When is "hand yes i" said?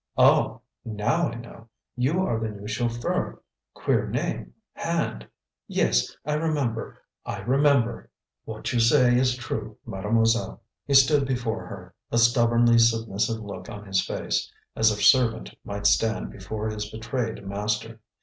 4.73-6.33